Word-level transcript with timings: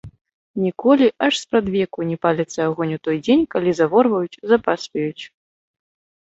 Ніколі, 0.65 1.09
аж 1.25 1.33
спрадвеку, 1.43 2.07
не 2.13 2.17
паліцца 2.25 2.59
агонь 2.69 2.95
у 2.97 3.03
той 3.09 3.17
дзень, 3.29 3.47
калі 3.53 3.71
заворваюць, 3.83 4.41
запасваюць. 4.55 5.23